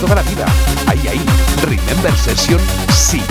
[0.00, 0.46] toda la vida.
[0.86, 1.24] Ahí, ahí,
[1.62, 2.60] Remember Session,
[2.94, 3.22] sí.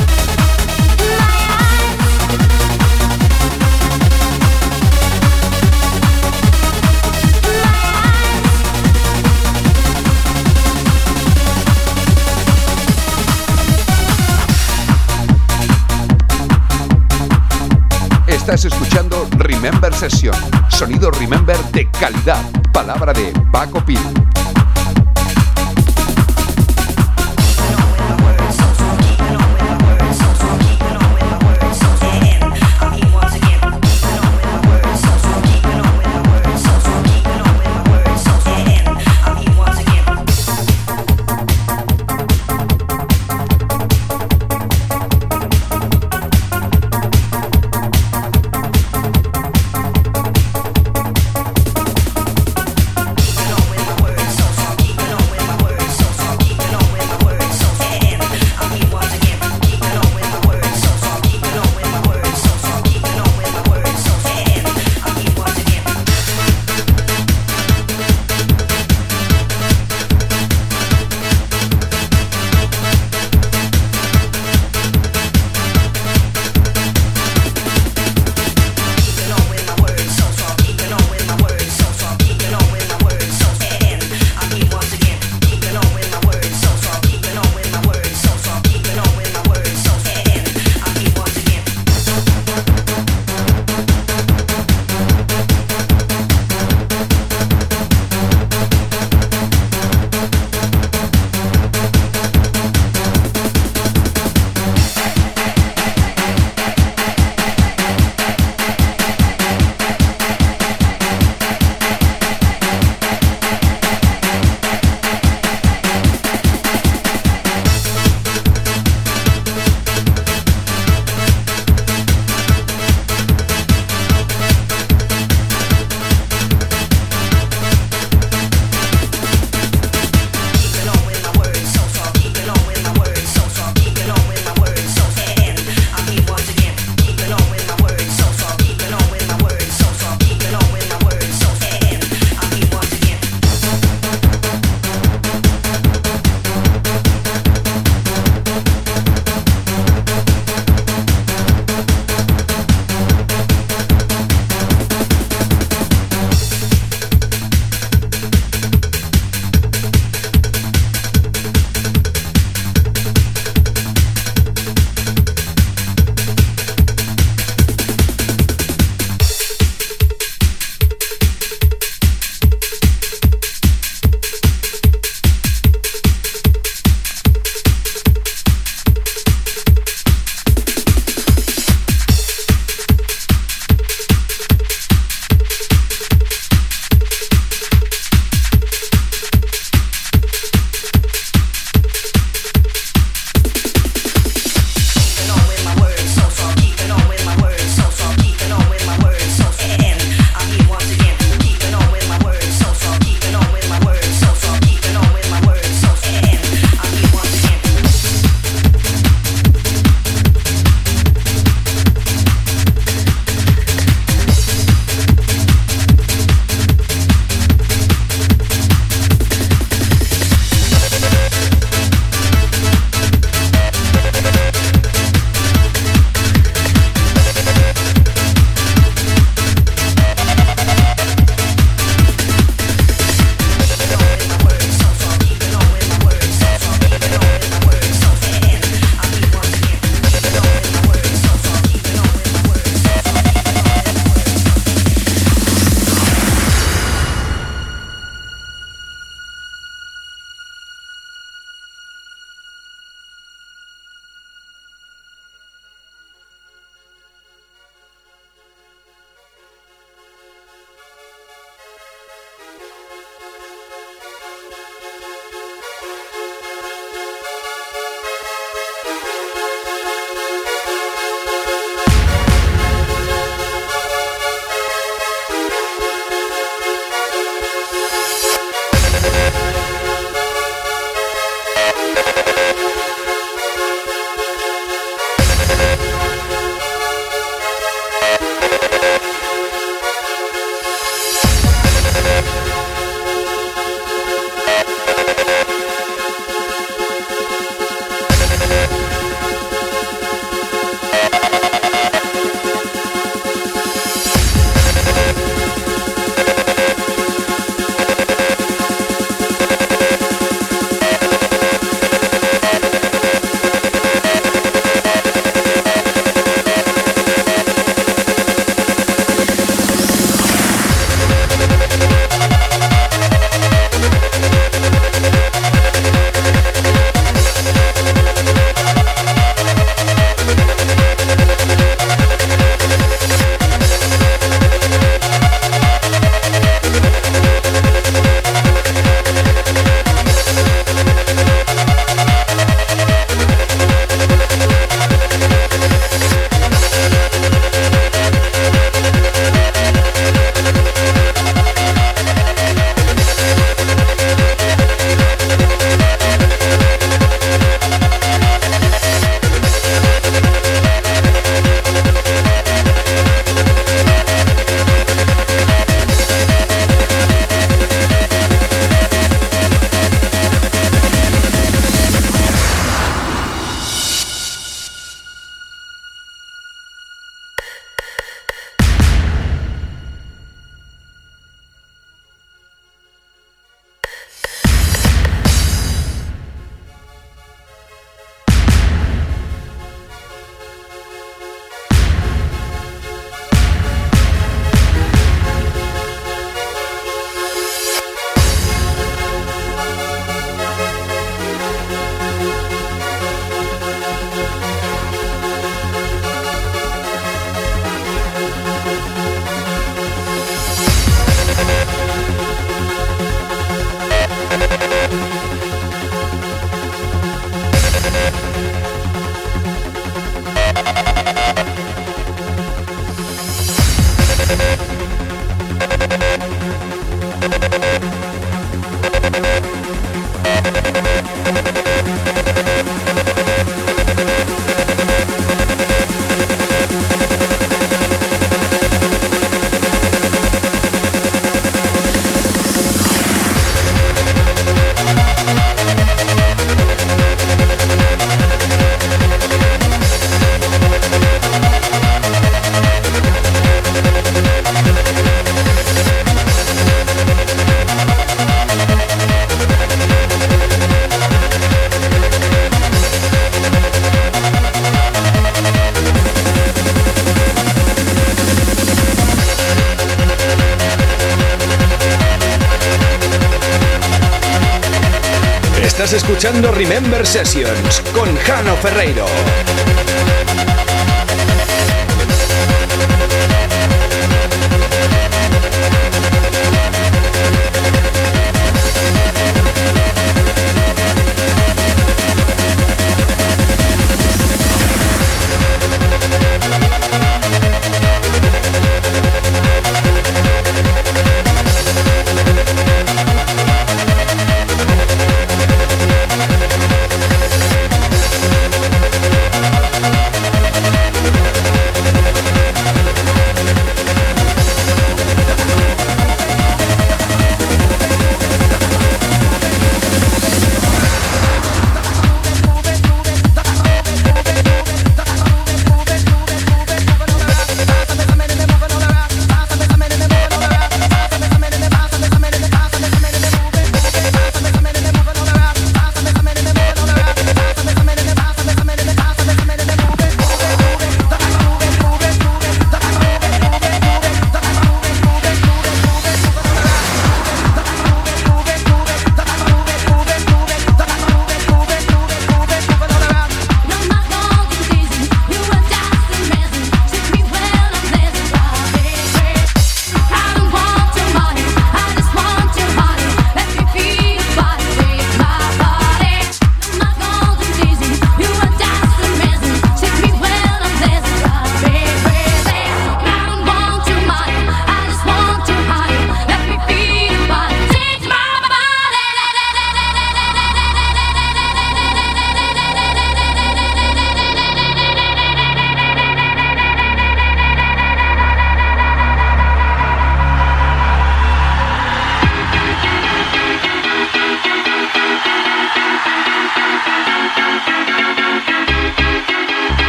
[18.28, 20.36] Estás escuchando Remember Session,
[20.70, 24.00] sonido Remember de calidad, palabra de Paco Pil.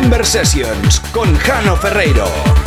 [0.00, 2.59] Remember Sessions con Jano Ferreiro.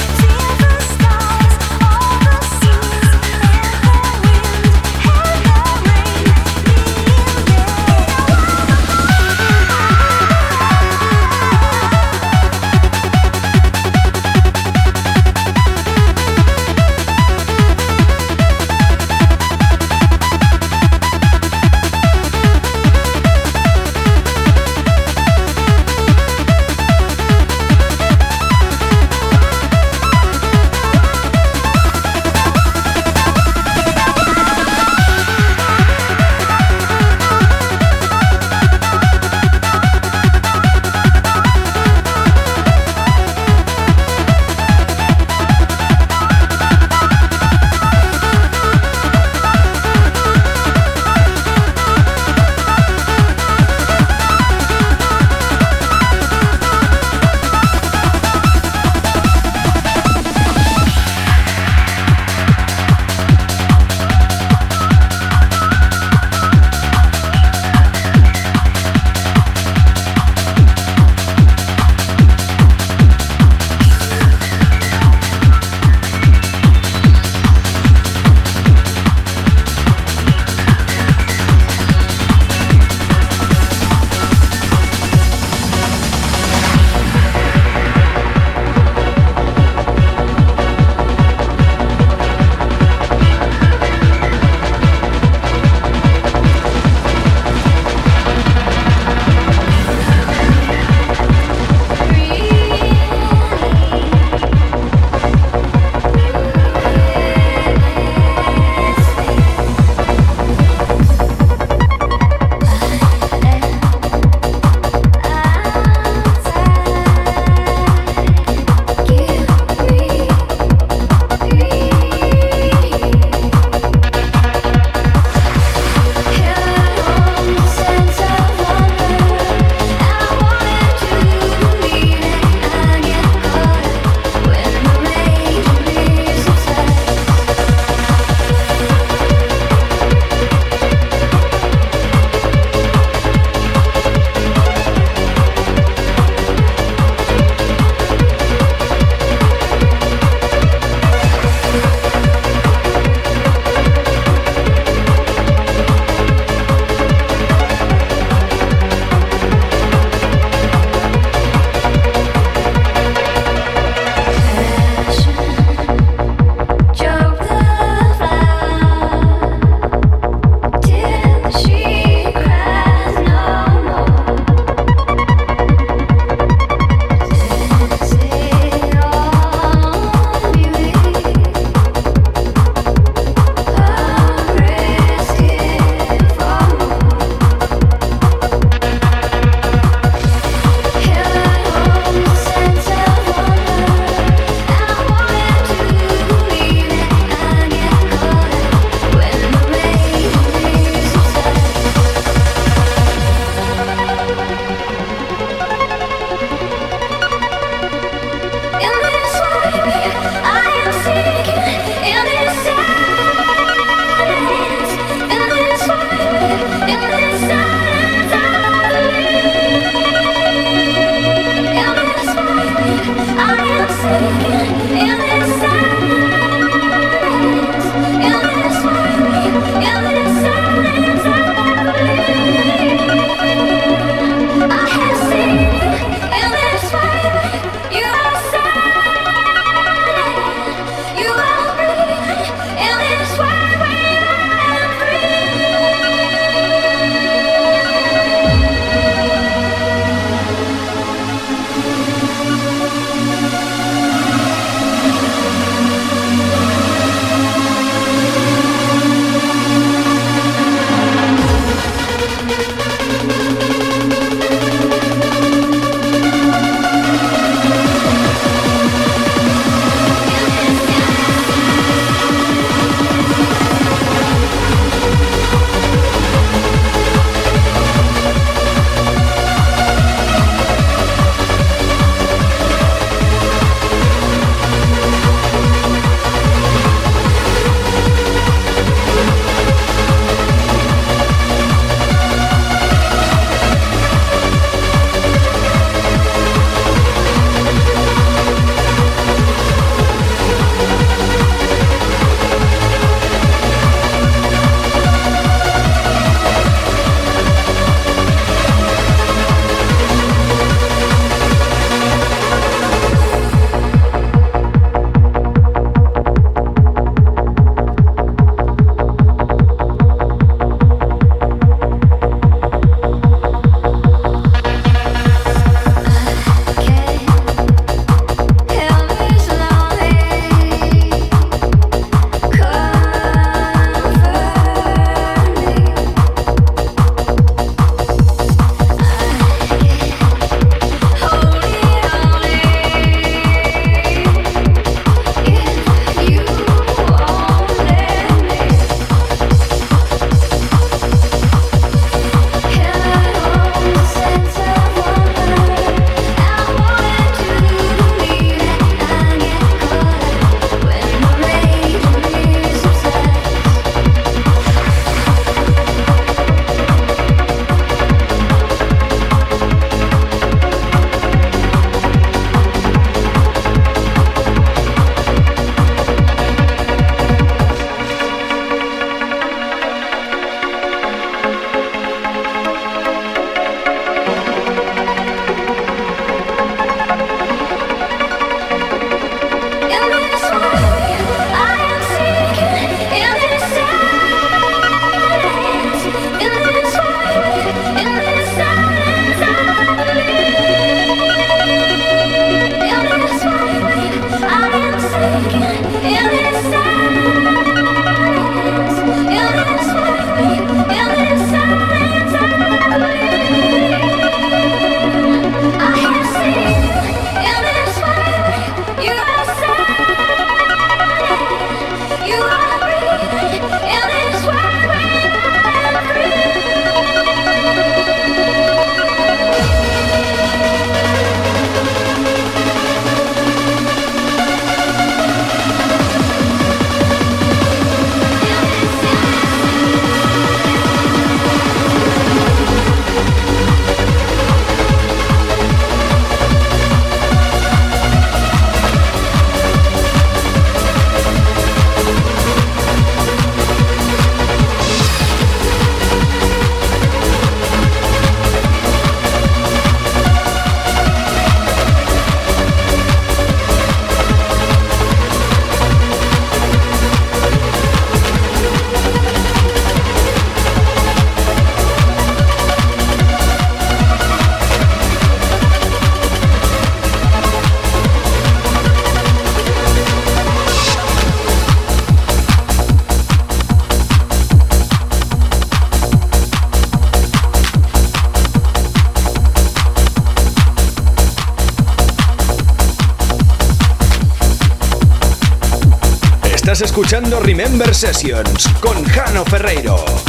[496.94, 500.23] Escuchando Remember Sessions con Jano Ferreiro.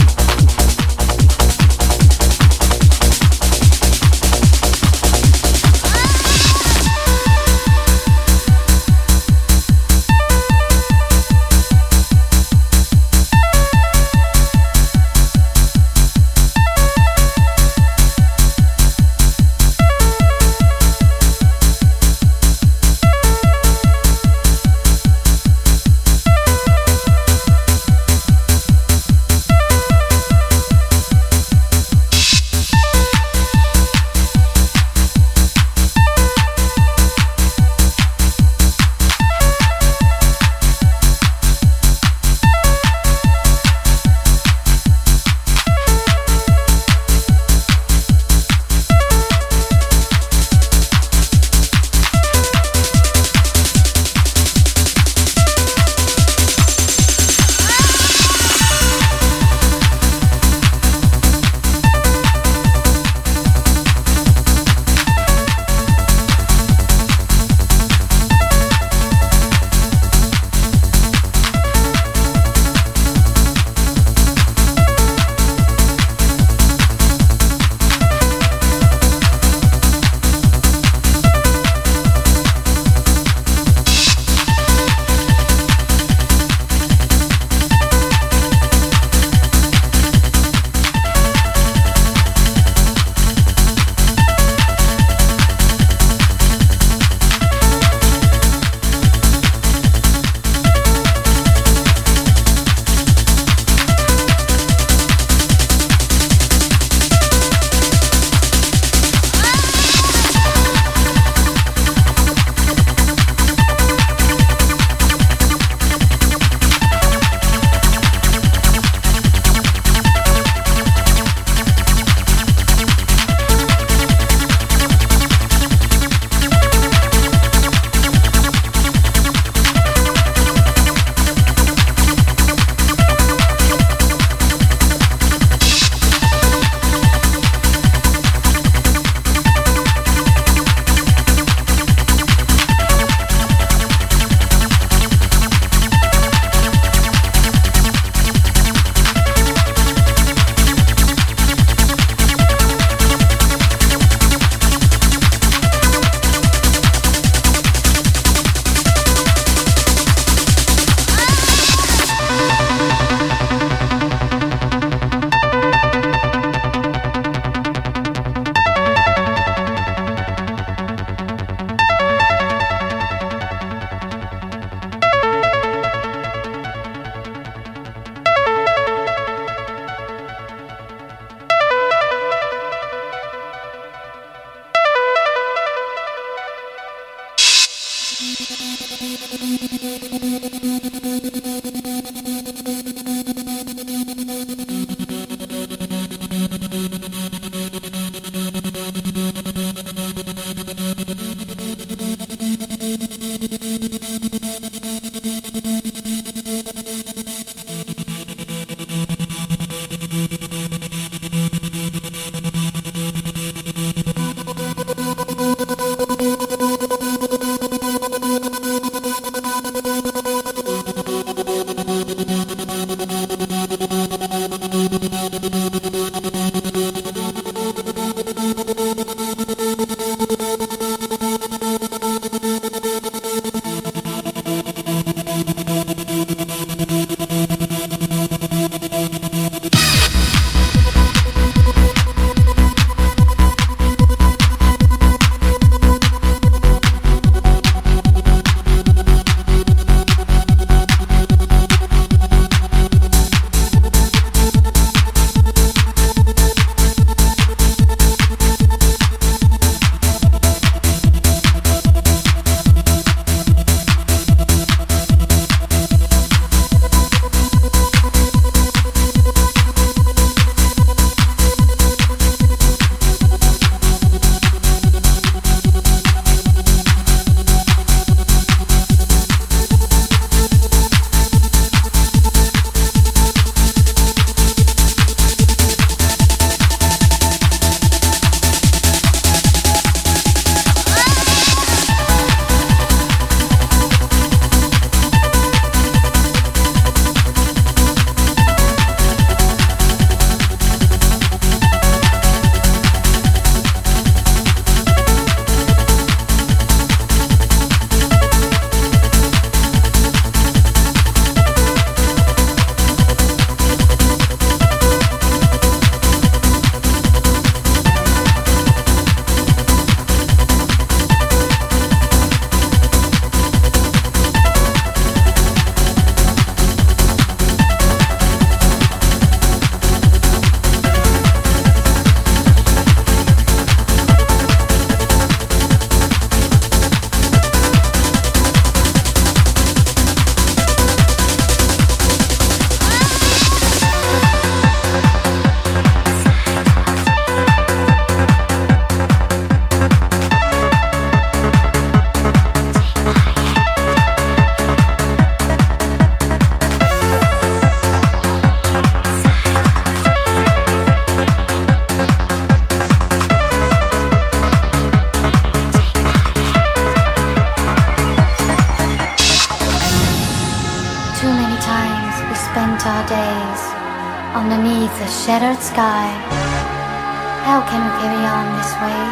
[377.55, 379.02] How can we carry on this way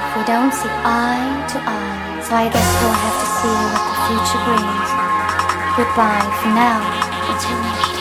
[0.00, 2.24] if we don't see eye to eye?
[2.24, 4.88] So I guess we'll have to see what the future brings.
[5.76, 6.80] Goodbye for now.
[7.28, 7.97] Until next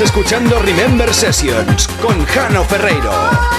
[0.00, 3.49] escuchando Remember Sessions con Jano Ferreiro.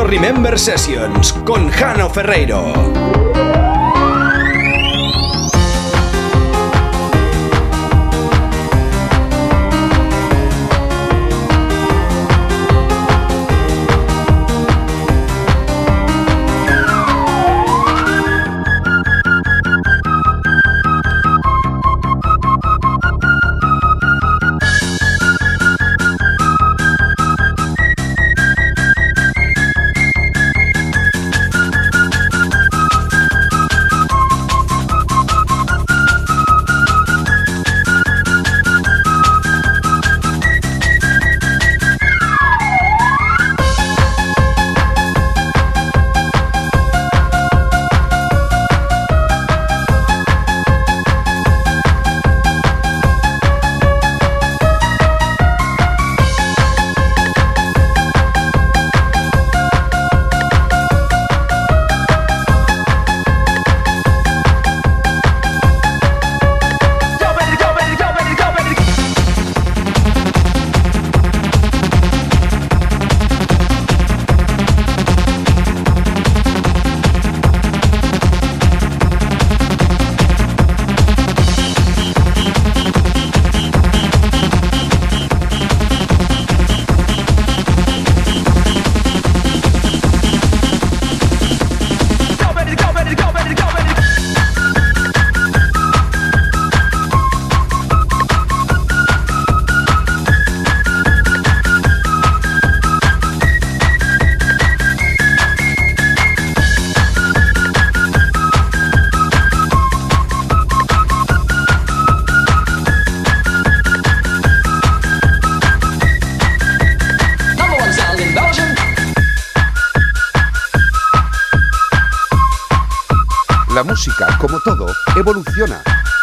[0.00, 3.31] Remember Sessions con Jano Ferreiro.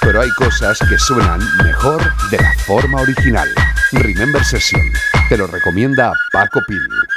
[0.02, 3.48] Pero hay cosas que suenan mejor de la forma original.
[3.94, 4.82] Remember Session,
[5.30, 7.09] te lo recomienda Paco Pil.